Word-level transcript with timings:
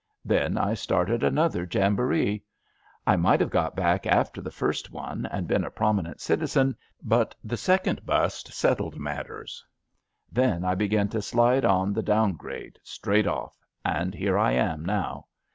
Then 0.25 0.57
I 0.57 0.73
started 0.73 1.23
another 1.23 1.67
jamboree. 1.71 2.43
I 3.05 3.15
might 3.17 3.39
have 3.39 3.51
got 3.51 3.75
back 3.75 4.07
after 4.07 4.41
the 4.41 4.49
first 4.49 4.89
one, 4.91 5.27
and 5.27 5.47
been 5.47 5.63
a 5.63 5.69
prominent 5.69 6.21
citizen, 6.21 6.75
but 7.03 7.35
the 7.43 7.55
second 7.55 8.03
bust 8.03 8.51
settled 8.51 8.97
matters. 8.97 9.63
Then 10.31 10.65
I 10.65 10.73
began 10.73 11.07
to 11.09 11.21
slide 11.21 11.65
on 11.65 11.93
the 11.93 12.01
down 12.01 12.33
grade 12.33 12.79
straight 12.81 13.27
off, 13.27 13.59
and 13.85 14.15
here 14.15 14.39
I 14.39 14.53
am 14.53 14.83
now. 14.83 15.27